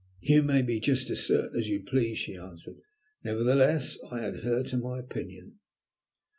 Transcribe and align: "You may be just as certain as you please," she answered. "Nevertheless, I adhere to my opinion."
"You 0.21 0.41
may 0.41 0.63
be 0.63 0.79
just 0.79 1.11
as 1.11 1.27
certain 1.27 1.59
as 1.59 1.67
you 1.69 1.83
please," 1.83 2.17
she 2.17 2.35
answered. 2.35 2.81
"Nevertheless, 3.23 3.99
I 4.09 4.21
adhere 4.21 4.63
to 4.63 4.77
my 4.77 4.97
opinion." 4.97 5.59